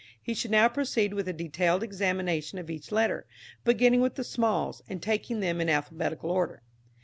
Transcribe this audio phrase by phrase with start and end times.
[0.19, 3.27] He should now proceed with a detailed examination of each letter,
[3.63, 6.63] beginning with the smalls, and taking them in alphabetical order.